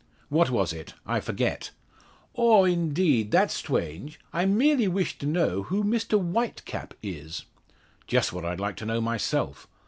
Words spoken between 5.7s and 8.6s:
Mr White Cap is?" "Just what I'd